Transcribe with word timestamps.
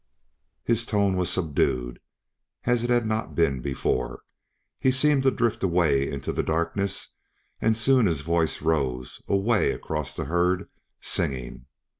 His 0.63 0.83
tone 0.83 1.15
was 1.15 1.29
subdued, 1.29 1.99
as 2.63 2.83
it 2.83 2.89
had 2.89 3.05
not 3.05 3.35
been 3.35 3.61
before. 3.61 4.23
He 4.79 4.89
seemed 4.89 5.21
to 5.21 5.29
drift 5.29 5.61
away 5.61 6.09
into 6.09 6.31
the 6.33 6.41
darkness, 6.41 7.15
and 7.61 7.77
soon 7.77 8.07
his 8.07 8.21
voice 8.21 8.63
rose, 8.63 9.21
away 9.27 9.71
across 9.73 10.15
the 10.15 10.25
herd, 10.25 10.67
singing. 11.01 11.67